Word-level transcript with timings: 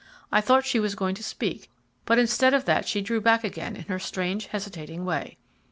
I 0.31 0.41
thought 0.41 0.65
she 0.65 0.79
was 0.79 0.95
going 0.95 1.13
to 1.13 1.23
speak, 1.23 1.69
but 2.05 2.17
instead 2.17 2.55
of 2.55 2.65
that 2.65 2.87
she 2.87 3.01
drew 3.01 3.21
back 3.21 3.43
again 3.43 3.75
in 3.75 3.83
her 3.83 3.99
strange 3.99 4.47
hesitating 4.47 5.05
way. 5.05 5.37